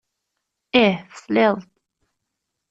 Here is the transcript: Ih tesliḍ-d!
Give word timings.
Ih 0.83 0.95
tesliḍ-d! 1.11 1.63